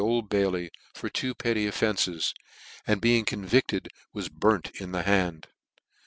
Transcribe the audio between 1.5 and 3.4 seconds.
offences, and being